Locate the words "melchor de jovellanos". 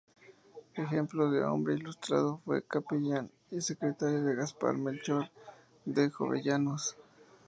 4.75-6.97